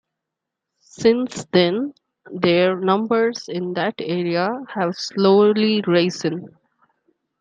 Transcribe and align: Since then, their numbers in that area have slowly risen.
Since 0.95 1.45
then, 1.53 1.93
their 2.33 2.75
numbers 2.75 3.47
in 3.47 3.73
that 3.73 3.93
area 3.99 4.49
have 4.73 4.95
slowly 4.95 5.83
risen. 5.85 6.57